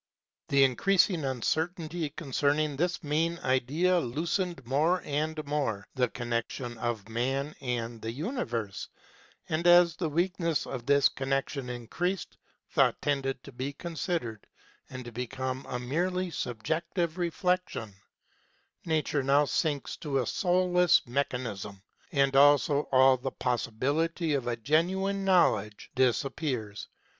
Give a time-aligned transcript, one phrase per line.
[0.47, 7.53] The increasing uncertainty concerning this main idea loosened more and more the connection of man
[7.61, 8.89] and the universe,
[9.47, 12.35] and as the weakness of this connection increased,
[12.71, 14.47] Thought tended to be considered
[14.89, 17.93] and to become a merely subjective reflection;
[18.83, 25.23] Nature now sinks to a soulless mechanism, and also all the possi bility of genuine
[25.23, 26.87] Knowledge disappears.